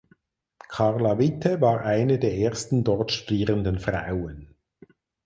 Carla 0.67 1.19
Witte 1.19 1.61
war 1.61 1.81
eine 1.81 2.17
der 2.17 2.33
ersten 2.35 2.83
dort 2.83 3.11
studierenden 3.11 3.77
Frauen. 3.77 4.55